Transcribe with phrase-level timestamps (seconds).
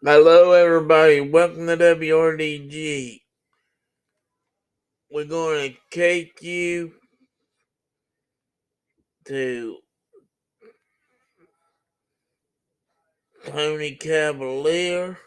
[0.00, 1.20] Hello, everybody.
[1.20, 3.20] Welcome to WRDG.
[5.10, 6.92] We're going to take you
[9.26, 9.78] to
[13.48, 15.18] Tony Cavalier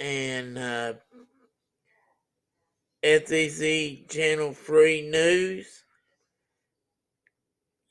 [0.00, 0.94] and uh,
[3.04, 5.84] SEC Channel 3 News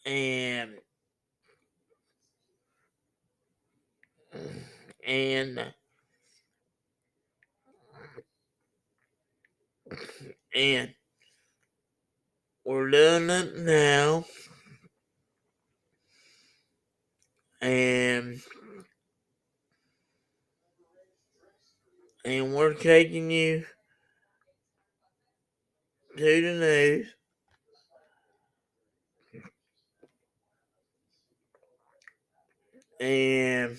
[0.08, 0.72] and
[5.06, 5.74] and
[10.54, 10.94] and
[12.66, 14.26] we're doing it now.
[17.62, 18.40] And
[22.26, 23.66] and we're taking you
[26.18, 27.14] to the news.
[33.00, 33.78] And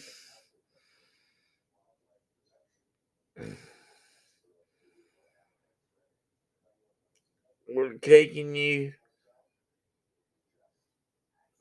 [7.69, 8.92] we're taking you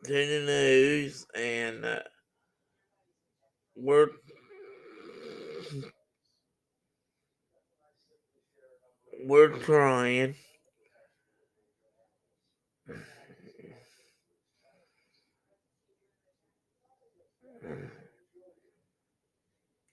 [0.05, 1.99] to the news and uh,
[3.75, 4.07] we're
[9.25, 10.35] we're trying.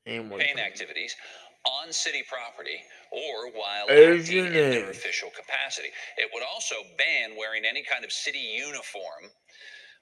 [0.06, 1.16] And we're campaign activities
[1.66, 2.80] on city property
[3.12, 5.88] or while acting in their official capacity.
[6.18, 9.30] It would also ban wearing any kind of city uniform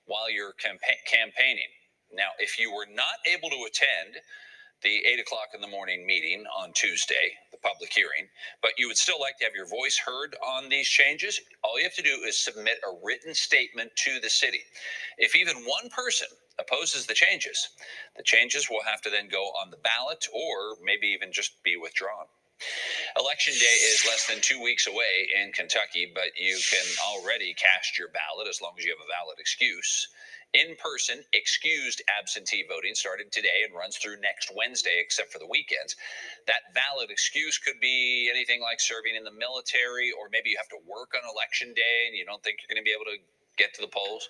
[0.07, 1.71] while you're campa- campaigning.
[2.13, 4.17] Now, if you were not able to attend
[4.83, 8.29] the eight o'clock in the morning meeting on Tuesday, public hearing,
[8.61, 11.85] but you would still like to have your voice heard on these changes, all you
[11.85, 14.61] have to do is submit a written statement to the city.
[15.19, 17.69] If even one person opposes the changes,
[18.17, 21.77] the changes will have to then go on the ballot or maybe even just be
[21.77, 22.27] withdrawn.
[23.19, 27.99] Election day is less than two weeks away in Kentucky, but you can already cast
[27.99, 30.09] your ballot as long as you have a valid excuse.
[30.55, 35.47] In person, excused absentee voting started today and runs through next Wednesday, except for the
[35.47, 35.97] weekends.
[36.47, 40.69] That valid excuse could be anything like serving in the military, or maybe you have
[40.69, 43.23] to work on election day and you don't think you're going to be able to
[43.57, 44.29] get to the polls.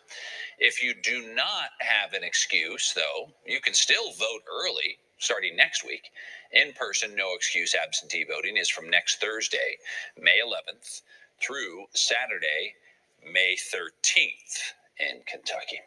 [0.58, 5.84] If you do not have an excuse, though, you can still vote early starting next
[5.84, 6.10] week.
[6.52, 9.76] In person, no excuse absentee voting is from next Thursday,
[10.16, 11.02] May 11th,
[11.40, 12.74] through Saturday,
[13.24, 14.74] May 13th
[15.10, 15.80] in Kentucky.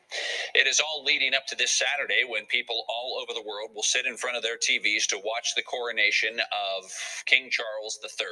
[0.56, 3.84] It is all leading up to this Saturday when people all over the world will
[3.84, 6.84] sit in front of their TVs to watch the coronation of
[7.26, 8.28] King Charles III.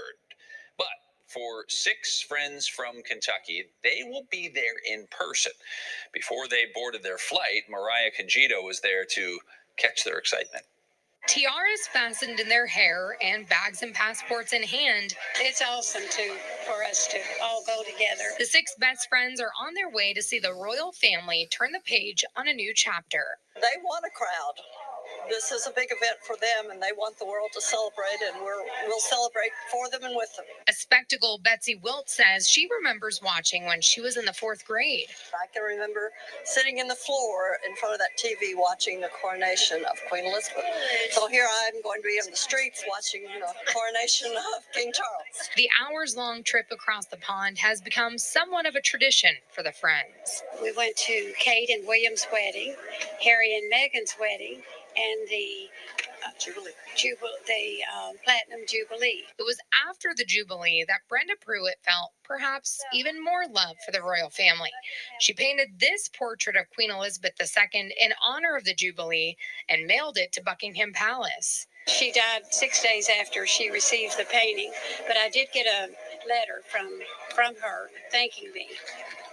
[0.78, 0.88] But
[1.28, 5.54] for six friends from Kentucky, they will be there in person.
[6.14, 9.40] Before they boarded their flight, Mariah Conjito was there to
[9.78, 10.66] catch their excitement.
[11.28, 16.36] Tiaras fastened in their hair and bags and passports in hand, It's awesome to
[16.66, 18.24] for us to all go together.
[18.38, 21.80] the six best friends are on their way to see the royal family turn the
[21.86, 23.24] page on a new chapter.
[23.56, 24.54] they want a crowd.
[25.30, 28.44] This is a big event for them, and they want the world to celebrate, and
[28.44, 30.46] we're, we'll celebrate for them and with them.
[30.68, 35.08] A spectacle Betsy Wilt says she remembers watching when she was in the fourth grade.
[35.34, 36.12] I can remember
[36.44, 40.66] sitting in the floor in front of that TV watching the coronation of Queen Elizabeth.
[41.12, 45.50] So here I'm going to be in the streets watching the coronation of King Charles.
[45.56, 49.72] The hours long trip across the pond has become somewhat of a tradition for the
[49.72, 50.44] friends.
[50.62, 52.76] We went to Kate and William's wedding,
[53.24, 54.62] Harry and Meghan's wedding,
[54.98, 55.70] and the
[56.40, 56.72] Jubilee.
[56.96, 59.24] Jubil- the um, Platinum Jubilee.
[59.38, 64.02] It was after the Jubilee that Brenda Pruitt felt perhaps even more love for the
[64.02, 64.72] royal family.
[65.20, 69.38] She painted this portrait of Queen Elizabeth II in honor of the Jubilee
[69.70, 71.68] and mailed it to Buckingham Palace.
[71.88, 74.72] She died six days after she received the painting,
[75.08, 75.90] but I did get a
[76.28, 76.88] letter from
[77.36, 78.68] from her thanking me.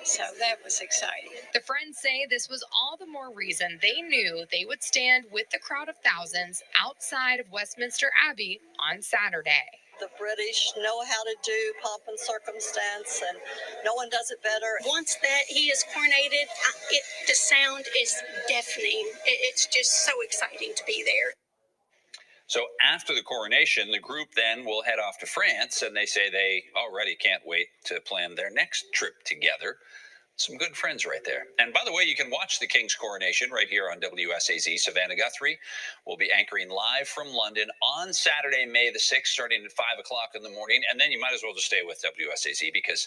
[0.05, 1.31] So that was exciting.
[1.53, 5.51] The friends say this was all the more reason they knew they would stand with
[5.51, 9.69] the crowd of thousands outside of Westminster Abbey on Saturday.
[10.01, 13.39] The British know how to do pomp and circumstance, and
[13.85, 14.81] no one does it better.
[14.87, 16.49] once that he is coronated,
[16.91, 18.17] it the sound is
[18.49, 19.05] deafening.
[19.27, 21.35] It, it's just so exciting to be there.
[22.51, 26.29] So after the coronation, the group then will head off to France, and they say
[26.29, 29.77] they already can't wait to plan their next trip together.
[30.35, 31.45] Some good friends right there.
[31.61, 34.81] And by the way, you can watch the King's coronation right here on WSAZ.
[34.81, 35.61] Savannah Guthrie
[36.09, 40.31] will be anchoring live from London on Saturday, May the 6th, starting at 5 o'clock
[40.35, 40.83] in the morning.
[40.91, 43.07] And then you might as well just stay with WSAZ because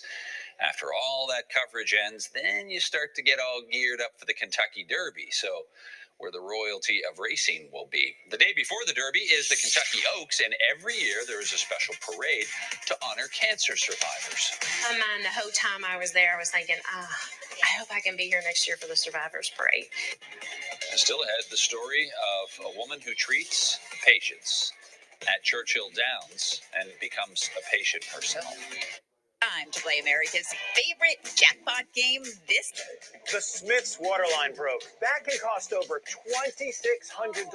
[0.61, 4.33] after all that coverage ends, then you start to get all geared up for the
[4.33, 5.27] Kentucky Derby.
[5.31, 5.63] So
[6.17, 8.15] where the royalty of racing will be.
[8.29, 11.57] The day before the Derby is the Kentucky Oaks, and every year there is a
[11.57, 12.45] special parade
[12.87, 14.51] to honor cancer survivors.
[14.89, 17.09] My mind, the whole time I was there, I was thinking, ah,
[17.61, 19.85] I hope I can be here next year for the Survivors Parade.
[20.91, 22.09] And still ahead, the story
[22.43, 24.71] of a woman who treats patients
[25.23, 28.55] at Churchill Downs and becomes a patient herself.
[29.53, 32.73] Time to play America's favorite jackpot game this
[33.31, 34.81] The Smiths water line broke.
[34.99, 37.45] That can cost over $2,600.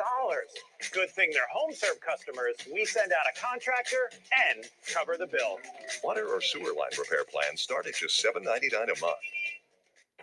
[0.92, 2.54] Good thing they're HomeServe customers.
[2.72, 4.10] We send out a contractor
[4.48, 5.58] and cover the bill.
[6.04, 8.44] Water or sewer line repair plans start at just $7.99
[8.84, 9.18] a month.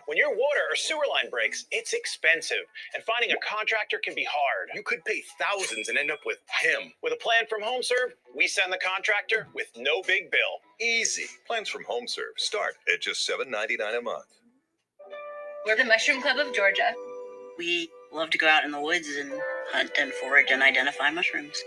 [0.06, 2.64] When your water or sewer line breaks, it's expensive,
[2.94, 4.68] and finding a contractor can be hard.
[4.72, 6.92] You could pay thousands and end up with him.
[7.02, 10.60] With a plan from HomeServe, we send the contractor with no big bill.
[10.80, 11.26] Easy.
[11.44, 14.26] Plans from HomeServe start at just $7.99 a month.
[15.66, 16.92] We're the Mushroom Club of Georgia.
[17.58, 19.32] We love to go out in the woods and
[19.72, 21.60] hunt and forage and identify mushrooms.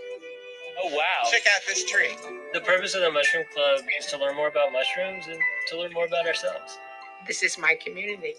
[0.82, 1.28] Oh, wow.
[1.30, 2.16] Check out this tree.
[2.54, 5.38] The purpose of the Mushroom Club is to learn more about mushrooms and
[5.68, 6.78] to learn more about ourselves.
[7.26, 8.34] This is my community.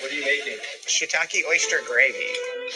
[0.00, 0.58] What are you making?
[0.86, 2.18] Shiitake oyster gravy.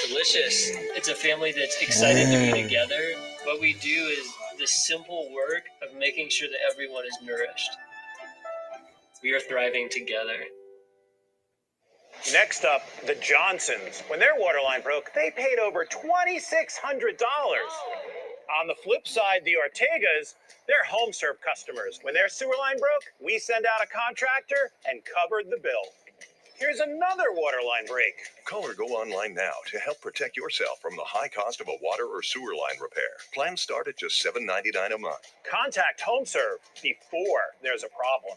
[0.08, 0.70] Delicious.
[0.96, 2.62] It's a family that's excited to be mm.
[2.62, 3.00] together.
[3.44, 4.26] What we do is
[4.58, 7.70] the simple work of making sure that everyone is nourished.
[9.22, 10.38] We are thriving together.
[12.32, 14.02] Next up, the Johnsons.
[14.08, 17.16] When their water line broke, they paid over $2,600.
[18.58, 20.34] On the flip side, the Ortegas,
[20.66, 22.00] they're HomeServe customers.
[22.02, 25.94] When their sewer line broke, we send out a contractor and covered the bill.
[26.58, 28.14] Here's another water line break.
[28.44, 31.78] Call or go online now to help protect yourself from the high cost of a
[31.80, 33.16] water or sewer line repair.
[33.32, 35.32] Plans start at just $7.99 a month.
[35.50, 38.36] Contact HomeServe before there's a problem.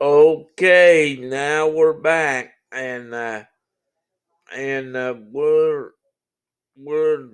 [0.00, 3.44] Okay, now we're back, and uh,
[4.56, 5.90] and uh, we're
[6.76, 7.28] we're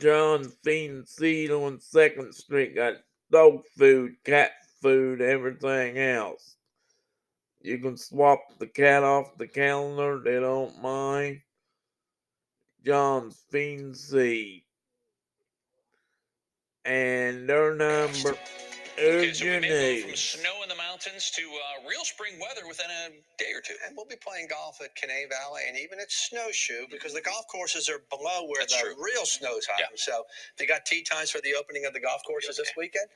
[0.00, 2.94] John Fiend Seed on Second Street got
[3.30, 6.56] dog food, cat food, everything else.
[7.60, 11.40] You can swap the cat off the calendar; they don't mind.
[12.84, 14.62] John's Fiend Seed,
[16.84, 18.36] and their number.
[18.98, 22.40] Okay, so we your may move from snow in the mountains to uh, real spring
[22.40, 23.74] weather within a day or two.
[23.86, 27.46] And we'll be playing golf at Canaan Valley and even at Snowshoe because the golf
[27.52, 28.96] courses are below where That's the true.
[28.96, 29.96] real snow's happen.
[29.96, 33.06] So if you got tee times for the opening of the golf courses this weekend,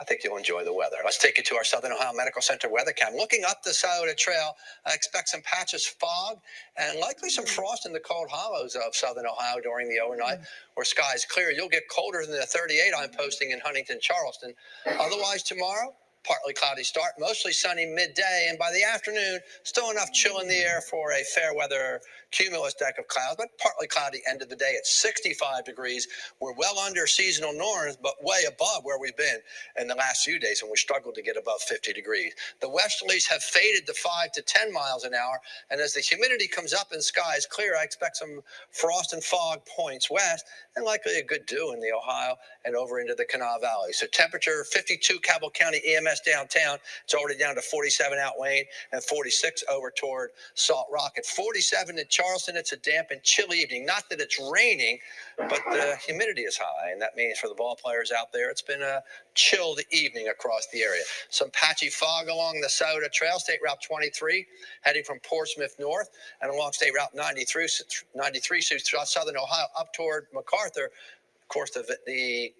[0.00, 0.96] I think you'll enjoy the weather.
[1.04, 3.14] Let's take you to our Southern Ohio Medical Center weather cam.
[3.14, 4.56] Looking up the Scioto Trail,
[4.86, 6.38] I expect some patches fog
[6.78, 7.54] and likely some mm-hmm.
[7.54, 10.74] frost in the cold hollows of Southern Ohio during the overnight mm-hmm.
[10.74, 11.50] where skies clear.
[11.50, 14.54] You'll get colder than the 38 I'm posting in Huntington, Charleston.
[14.86, 15.94] Otherwise, tomorrow,
[16.26, 20.56] partly cloudy start, mostly sunny midday, and by the afternoon, still enough chill in the
[20.56, 22.00] air for a fair weather
[22.30, 26.08] cumulus deck of clouds, but partly cloudy end of the day at 65 degrees.
[26.40, 29.38] We're well under seasonal norms, but way above where we've been
[29.80, 32.34] in the last few days when we struggled to get above 50 degrees.
[32.60, 35.40] The westerlies have faded to 5 to 10 miles an hour,
[35.70, 38.40] and as the humidity comes up and skies clear, I expect some
[38.70, 40.44] frost and fog points west,
[40.76, 43.92] and likely a good dew in the Ohio and over into the Kanawha Valley.
[43.92, 46.78] So temperature 52 Cabell County EMS downtown.
[47.04, 51.12] It's already down to 47 out Wayne and 46 over toward Salt Rock.
[51.16, 53.86] At 47 in Charleston, it's a damp and chilly evening.
[53.86, 54.98] Not that it's raining,
[55.36, 58.62] but the humidity is high, and that means for the ball players out there, it's
[58.62, 59.02] been a
[59.34, 61.02] chilled evening across the area.
[61.28, 64.46] Some patchy fog along the Scioto Trail, State Route 23,
[64.82, 66.10] heading from Portsmouth north,
[66.42, 67.68] and along State Route 93,
[68.14, 70.86] 93 through Southern Ohio up toward McArthur.
[70.86, 72.52] Of course, the, the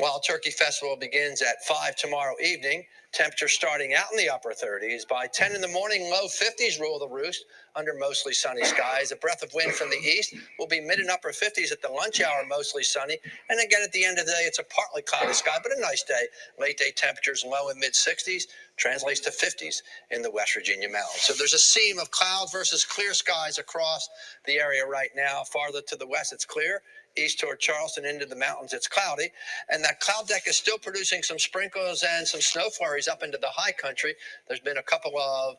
[0.00, 2.84] Wild Turkey Festival begins at 5 tomorrow evening.
[3.12, 5.08] Temperature starting out in the upper 30s.
[5.08, 7.44] By 10 in the morning, low 50s rule the roost
[7.76, 9.12] under mostly sunny skies.
[9.12, 11.88] A breath of wind from the east will be mid and upper 50s at the
[11.88, 13.18] lunch hour, mostly sunny.
[13.50, 15.80] And again, at the end of the day, it's a partly cloudy sky, but a
[15.80, 16.26] nice day.
[16.60, 18.44] Late day temperatures low and mid 60s
[18.76, 21.22] translates to 50s in the West Virginia mountains.
[21.22, 24.08] So there's a seam of clouds versus clear skies across
[24.46, 25.44] the area right now.
[25.44, 26.82] Farther to the west, it's clear
[27.18, 29.30] east toward Charleston into the mountains, it's cloudy.
[29.70, 33.38] And that cloud deck is still producing some sprinkles and some snow flurries up into
[33.38, 34.14] the high country.
[34.48, 35.56] There's been a couple of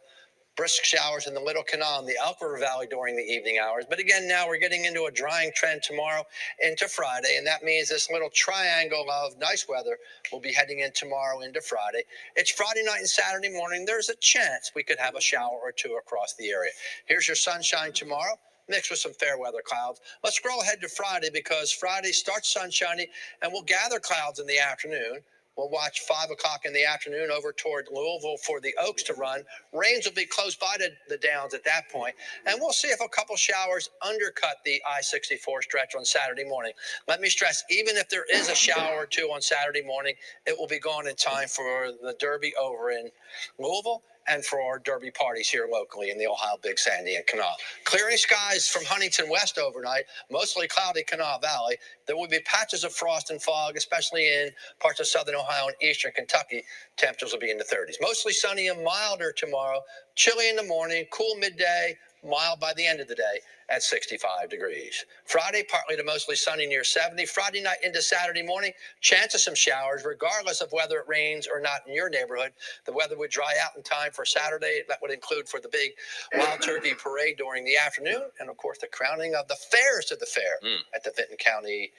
[0.57, 3.85] brisk showers in the Little Kanawha and the Elk River Valley during the evening hours.
[3.89, 6.23] But again, now we're getting into a drying trend tomorrow
[6.61, 9.97] into Friday, and that means this little triangle of nice weather
[10.31, 12.03] will be heading in tomorrow into Friday.
[12.35, 13.85] It's Friday night and Saturday morning.
[13.85, 16.71] There's a chance we could have a shower or two across the area.
[17.07, 18.35] Here's your sunshine tomorrow
[18.69, 20.01] mixed with some fair weather clouds.
[20.23, 23.07] Let's scroll ahead to Friday because Friday starts sunshiny
[23.41, 25.21] and we'll gather clouds in the afternoon.
[25.57, 29.41] We'll watch 5 o'clock in the afternoon over toward Louisville for the Oaks to run.
[29.73, 32.13] Rains will be close by to the Downs at that point,
[32.45, 36.73] and we'll see if a couple showers undercut the I 64 stretch on Saturday morning.
[37.07, 40.13] Let me stress, even if there is a shower or two on Saturday morning,
[40.45, 43.09] it will be gone in time for the Derby over in
[43.57, 47.55] Louisville and for our Derby parties here locally in the Ohio Big Sandy and Kanawha.
[47.85, 51.77] Clearing skies from Huntington West overnight, mostly cloudy Kanawha Valley.
[52.07, 55.75] There will be patches of frost and fog, especially in parts of southern Ohio and
[55.81, 56.63] eastern Kentucky.
[56.97, 57.95] Temperatures will be in the 30s.
[58.01, 59.81] Mostly sunny and milder tomorrow.
[60.15, 64.49] Chilly in the morning, cool midday, mild by the end of the day at 65
[64.49, 65.05] degrees.
[65.25, 67.25] Friday, partly to mostly sunny near 70.
[67.25, 71.59] Friday night into Saturday morning, chance of some showers, regardless of whether it rains or
[71.59, 72.51] not in your neighborhood.
[72.85, 74.81] The weather would dry out in time for Saturday.
[74.87, 75.91] That would include for the big
[76.37, 80.19] Wild Turkey Parade during the afternoon, and of course, the crowning of the fairs of
[80.19, 80.81] the fair hmm.
[80.95, 81.91] at the Vinton County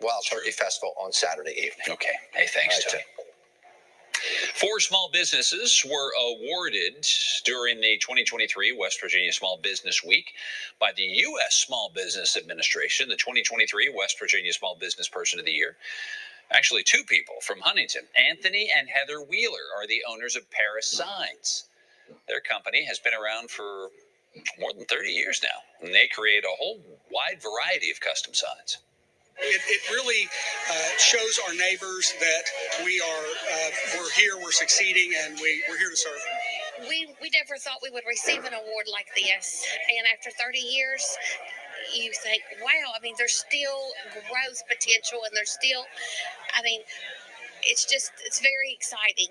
[0.00, 1.86] Wild Turkey Festival on Saturday evening.
[1.88, 2.12] Okay.
[2.32, 3.29] Hey, thanks, right, Tony.
[4.54, 7.06] Four small businesses were awarded
[7.44, 10.32] during the 2023 West Virginia Small Business Week
[10.78, 11.56] by the U.S.
[11.66, 15.76] Small Business Administration, the 2023 West Virginia Small Business Person of the Year.
[16.50, 21.68] Actually, two people from Huntington, Anthony and Heather Wheeler, are the owners of Paris Signs.
[22.28, 23.90] Their company has been around for
[24.58, 28.78] more than 30 years now, and they create a whole wide variety of custom signs.
[29.42, 30.28] It, it really
[30.70, 32.44] uh, shows our neighbors that
[32.84, 36.88] we are uh, we're here, we're succeeding, and we, we're here to serve them.
[36.88, 39.66] We we never thought we would receive an award like this,
[39.96, 41.04] and after 30 years,
[41.94, 42.92] you think, wow.
[42.96, 45.84] I mean, there's still growth potential, and there's still,
[46.56, 46.80] I mean,
[47.62, 49.28] it's just it's very exciting.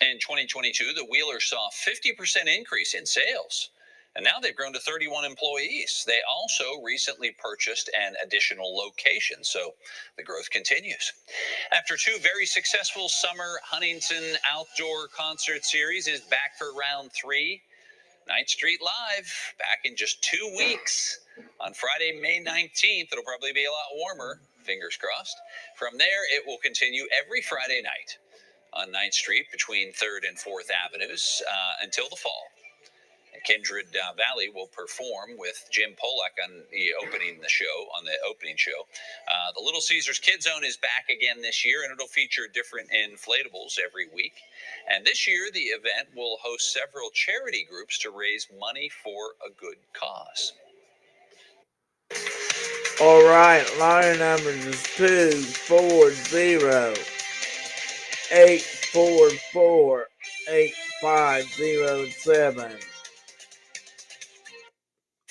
[0.00, 3.70] In 2022, the Wheelers saw a 50% increase in sales.
[4.16, 6.04] And now they've grown to 31 employees.
[6.06, 9.74] They also recently purchased an additional location, so
[10.16, 11.12] the growth continues.
[11.72, 17.62] After two very successful summer Huntington outdoor concert series is back for round three.
[18.28, 21.18] Ninth Street Live back in just two weeks
[21.60, 23.12] on Friday, May 19th.
[23.12, 25.36] It'll probably be a lot warmer, fingers crossed.
[25.76, 28.16] From there, it will continue every Friday night
[28.72, 32.44] on 9th Street between 3rd and 4th Avenues uh, until the fall.
[33.44, 38.16] Kindred uh, Valley will perform with Jim Polak on the opening the show on the
[38.28, 38.86] opening show.
[39.28, 42.88] Uh, the Little Caesars Kid Zone is back again this year, and it'll feature different
[42.90, 44.34] inflatables every week.
[44.90, 49.50] And this year, the event will host several charity groups to raise money for a
[49.60, 50.52] good cause.
[53.00, 56.94] All right, line numbers is two four zero
[58.32, 60.06] eight four four
[60.48, 62.72] eight five zero seven.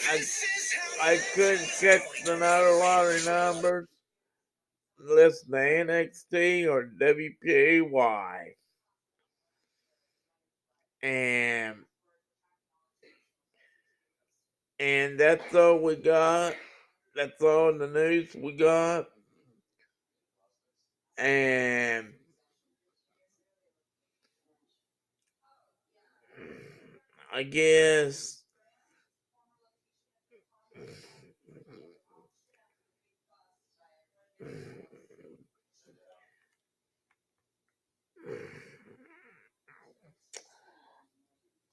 [0.10, 0.24] I,
[1.02, 3.88] I couldn't catch the lottery numbers.
[5.00, 8.54] Listen to NXT or WPAY.
[11.02, 11.76] And
[14.80, 16.56] and that's all we got.
[17.16, 19.06] That's all in the news we got.
[21.18, 22.14] And
[27.34, 28.43] I guess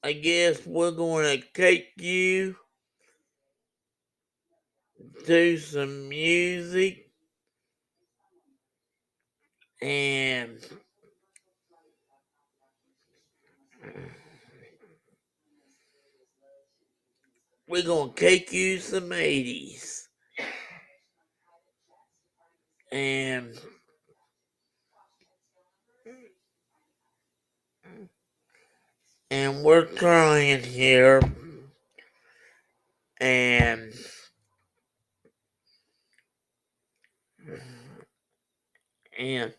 [0.02, 2.56] I guess we're going to take you
[5.26, 7.10] to some music
[9.82, 10.58] and
[17.68, 19.99] we're going to take you some 80s
[22.92, 23.58] and
[29.30, 31.20] and we're trying here
[33.20, 33.92] and
[39.18, 39.54] and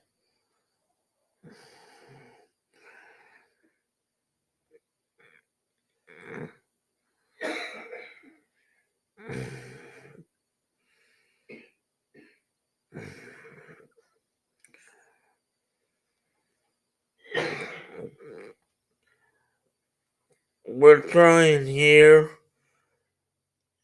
[20.81, 22.31] we're trying here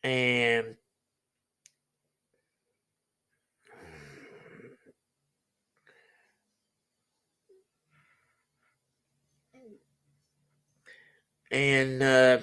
[0.03, 0.75] and
[11.51, 12.39] and uh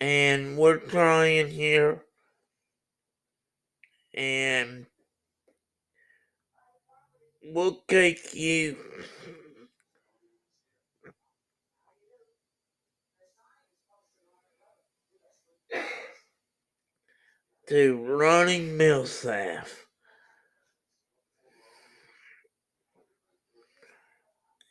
[0.00, 2.04] and we're trying here,
[4.18, 4.84] and
[7.40, 8.76] we'll take you
[17.68, 19.68] to Ronnie Milsap.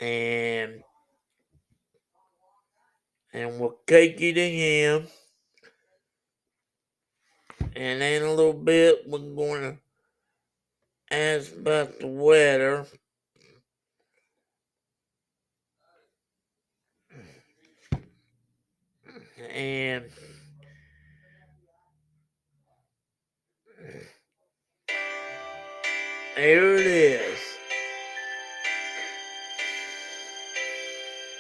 [0.02, 0.84] And
[3.34, 5.08] and we'll take you to him.
[7.78, 9.78] And in a little bit we're gonna
[11.12, 12.88] ask about the weather.
[19.54, 20.06] And
[26.36, 27.40] there it is.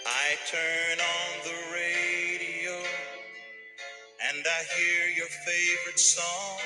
[0.05, 1.16] I turn on
[4.47, 6.61] I hear your favorite song.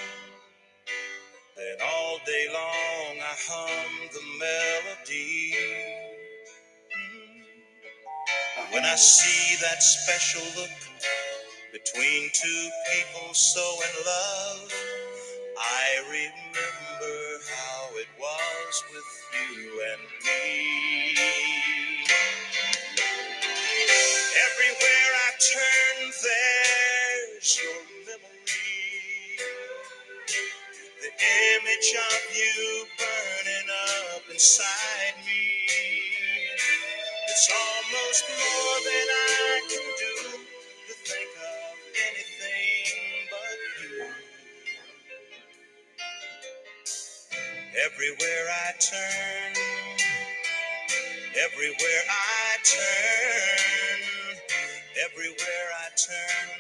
[1.58, 5.56] Then all day long I hum the melody.
[6.96, 8.74] Mm.
[8.74, 10.72] When I see that special look
[11.74, 14.74] between two people so in love,
[15.58, 17.20] I remember
[17.50, 21.16] how it was with you and me.
[24.22, 26.12] Everywhere I turn,
[27.42, 27.74] there's your
[28.06, 29.38] memory.
[31.02, 33.70] The image of you burning
[34.14, 35.66] up inside me.
[37.30, 40.38] It's almost more than I can do
[40.88, 41.78] to think of
[42.10, 44.06] anything but you.
[47.86, 49.64] Everywhere I turn,
[51.36, 54.38] everywhere I turn,
[55.06, 56.51] everywhere I turn,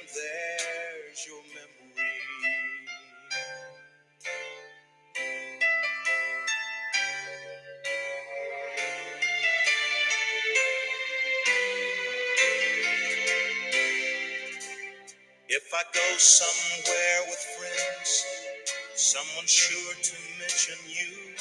[15.81, 18.25] I go somewhere with friends,
[18.93, 21.33] someone sure to mention you.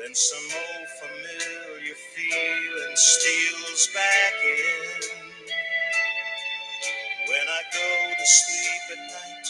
[0.00, 5.18] Then some old familiar feeling steals back in.
[7.28, 9.48] When I go to sleep at night,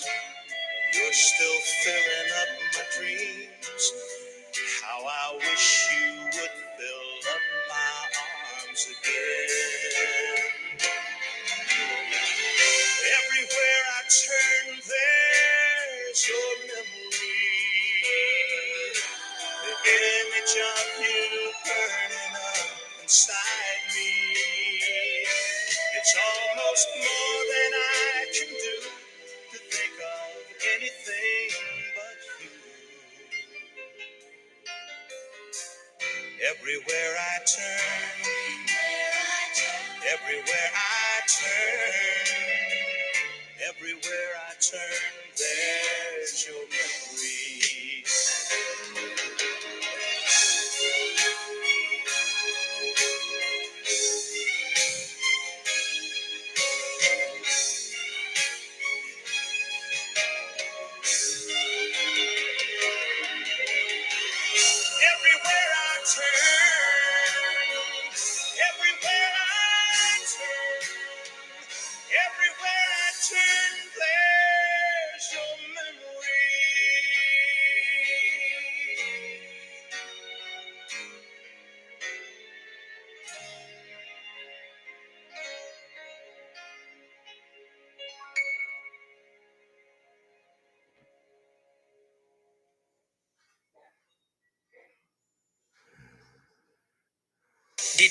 [0.95, 3.93] you're still filling up my dreams.
[4.83, 6.12] How I wish you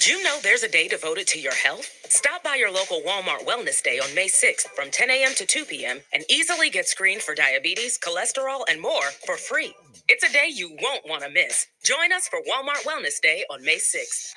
[0.02, 1.88] Did you know there's a day devoted to your health?
[2.10, 5.36] Stop by your local Walmart Wellness Day on May 6th from 10 a.m.
[5.36, 6.00] to 2 p.m.
[6.12, 9.76] and easily get screened for diabetes, cholesterol, and more for free.
[10.10, 11.68] It's a day you won't want to miss.
[11.86, 14.34] Join us for Walmart Wellness Day on May 6th.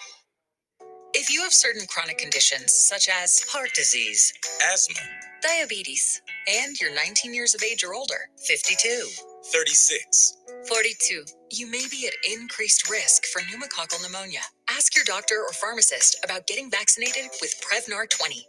[1.15, 4.35] If you have certain chronic conditions such as heart disease,
[4.71, 5.01] Asthma,
[5.43, 9.09] diabetes, and you're 19 years of age or older, 52,
[9.53, 10.37] 36.
[10.69, 14.41] 42, you may be at increased risk for pneumococcal pneumonia.
[14.77, 18.49] Ask your doctor or pharmacist about getting vaccinated with Prevnar 20.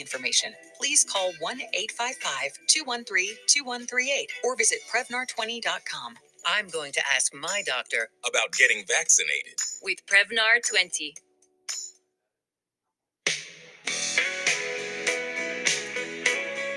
[0.01, 6.15] information, please call 1 855 213 2138 or visit Prevnar20.com.
[6.45, 9.53] I'm going to ask my doctor about getting vaccinated.
[9.83, 11.13] With Prevnar 20.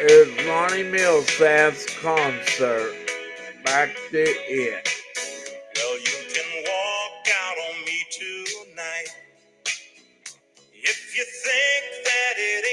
[0.01, 2.93] It's Ronnie Milsap's concert.
[3.65, 5.04] Back to it.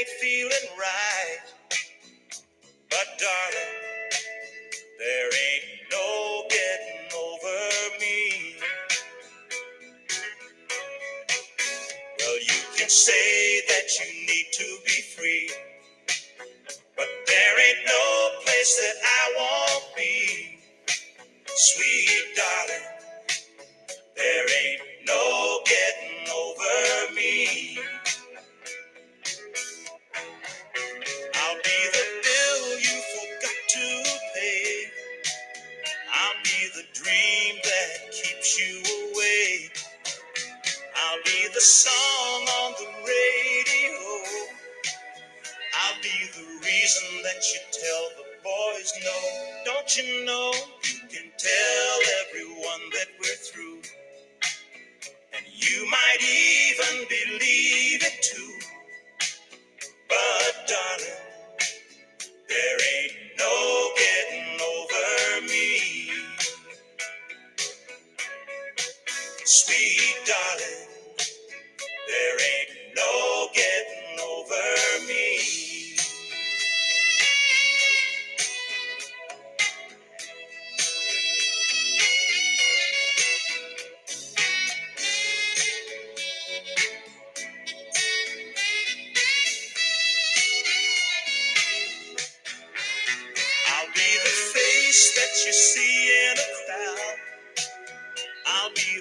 [0.02, 1.11] Ain't feeling right.
[46.02, 49.18] Be the reason that you tell the boys no.
[49.66, 53.82] Don't you know you can tell everyone that we're through?
[55.36, 58.51] And you might even believe it too.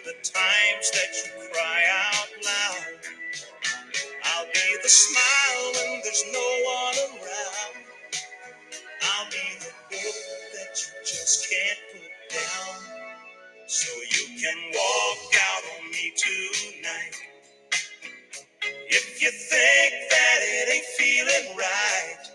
[0.05, 3.01] The times that you cry out loud.
[4.25, 7.85] I'll be the smile when there's no one around.
[9.03, 10.17] I'll be the book
[10.55, 12.99] that you just can't put down.
[13.67, 17.17] So you can walk out on me tonight.
[18.75, 22.30] If you think that it ain't feeling right.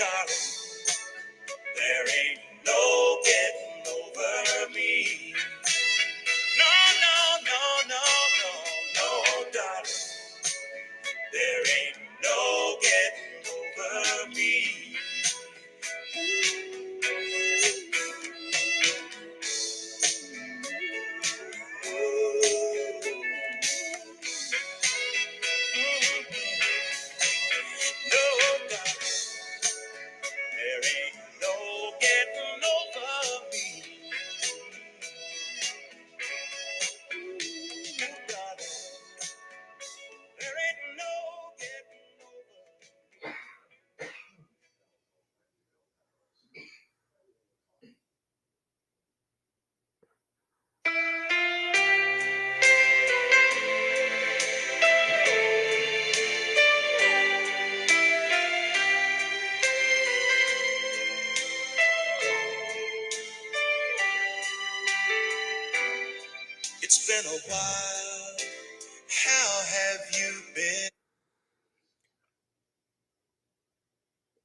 [0.00, 0.29] Sweet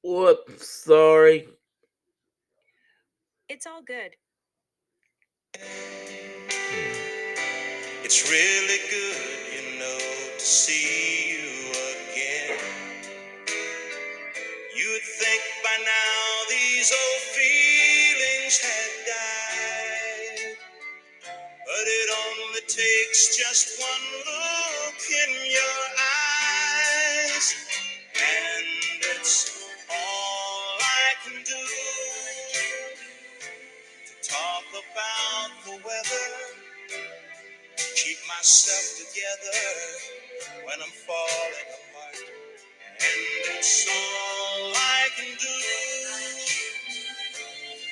[0.08, 1.48] Whoops, sorry.
[3.48, 4.14] It's all good.
[8.04, 9.16] It's really good,
[9.52, 9.98] you know,
[10.38, 12.60] to see you again.
[14.76, 20.56] You'd think by now these old feelings had died.
[21.66, 25.80] But it only takes just one look in your
[27.36, 27.54] eyes.
[28.16, 28.55] And
[38.36, 39.60] myself together
[40.64, 42.20] when I'm falling apart.
[42.92, 45.58] And it's all I can do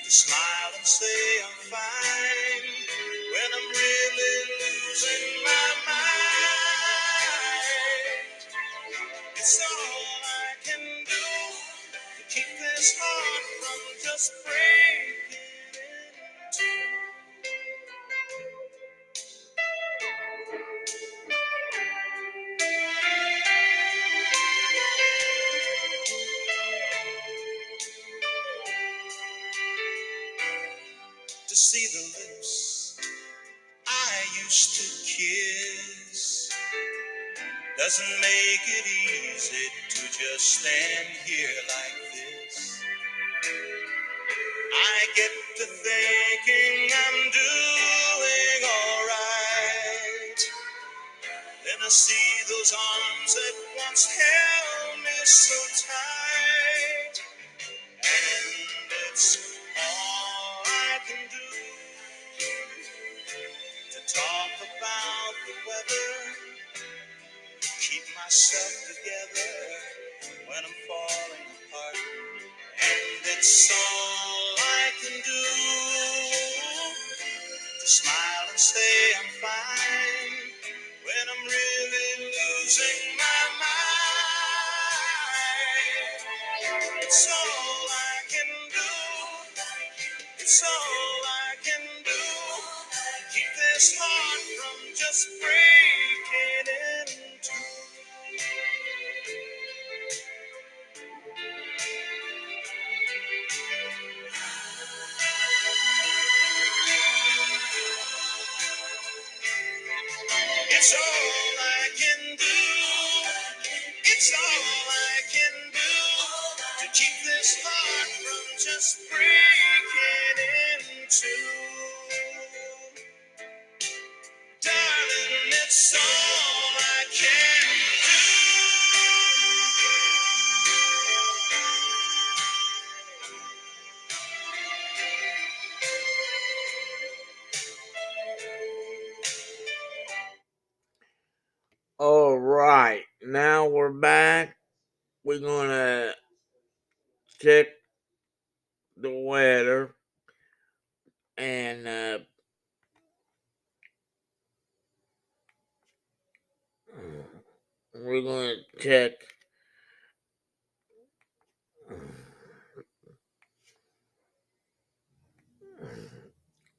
[0.05, 2.65] to smile and say I'm fine
[3.33, 4.44] when I'm really.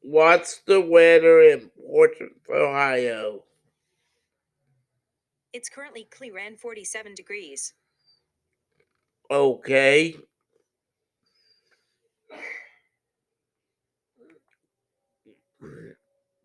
[0.08, 3.44] What's the weather in Portland, Ohio?
[5.52, 7.74] It's currently clear and 47 degrees.
[9.32, 10.16] Okay.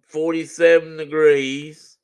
[0.09, 1.99] Forty-seven degrees.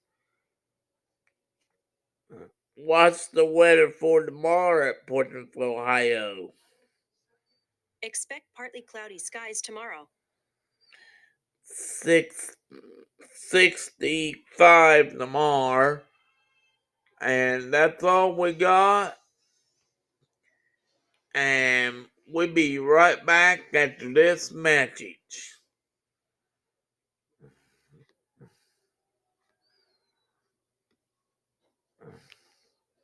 [2.75, 6.53] What's the weather for tomorrow at Portland, Ohio?
[8.03, 10.07] Expect partly cloudy skies tomorrow
[11.67, 12.57] six,
[13.49, 16.01] 65 tomorrow.
[17.21, 19.17] And that's all we got.
[21.35, 25.56] And we'll be right back after this message.